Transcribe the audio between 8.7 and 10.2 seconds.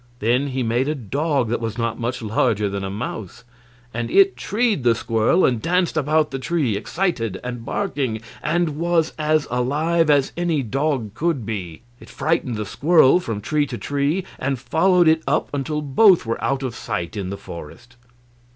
was as alive